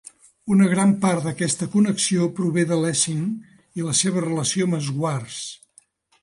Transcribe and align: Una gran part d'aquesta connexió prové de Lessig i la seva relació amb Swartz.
Una 0.53 0.67
gran 0.69 0.93
part 1.01 1.25
d'aquesta 1.27 1.67
connexió 1.75 2.25
prové 2.39 2.63
de 2.71 2.79
Lessig 2.85 3.79
i 3.83 3.87
la 3.89 3.95
seva 4.01 4.25
relació 4.27 4.71
amb 4.71 4.81
Swartz. 4.89 5.39